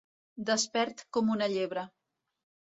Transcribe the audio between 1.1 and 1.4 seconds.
com